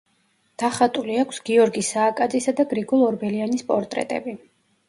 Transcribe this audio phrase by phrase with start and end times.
[0.63, 4.39] დახატული აქვს გიორგი სააკაძისა და გრიგოლ ორბელიანის პორტრეტები.